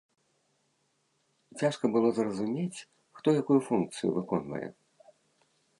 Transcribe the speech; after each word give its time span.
Цяжка 1.61 1.83
было 1.97 2.09
зразумець, 2.19 2.79
хто 3.19 3.27
якую 3.43 3.59
функцыю 3.69 4.09
выконвае. 4.19 4.65